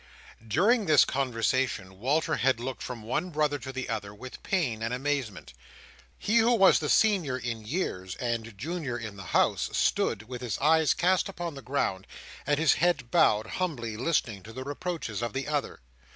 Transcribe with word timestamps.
During 0.47 0.87
this 0.87 1.05
conversation, 1.05 1.99
Walter 1.99 2.37
had 2.37 2.59
looked 2.59 2.81
from 2.81 3.03
one 3.03 3.29
brother 3.29 3.59
to 3.59 3.71
the 3.71 3.87
other, 3.87 4.15
with 4.15 4.41
pain 4.41 4.81
and 4.81 4.91
amazement. 4.95 5.53
He 6.17 6.37
who 6.39 6.53
was 6.55 6.79
the 6.79 6.89
Senior 6.89 7.37
in 7.37 7.63
years, 7.67 8.15
and 8.15 8.57
Junior 8.57 8.97
in 8.97 9.15
the 9.15 9.25
House, 9.25 9.69
stood, 9.73 10.23
with 10.23 10.41
his 10.41 10.57
eyes 10.57 10.95
cast 10.95 11.29
upon 11.29 11.53
the 11.53 11.61
ground, 11.61 12.07
and 12.47 12.57
his 12.59 12.73
head 12.81 13.11
bowed, 13.11 13.45
humbly 13.61 13.95
listening 13.95 14.41
to 14.41 14.53
the 14.53 14.63
reproaches 14.63 15.21
of 15.21 15.33
the 15.33 15.47
other. 15.47 15.81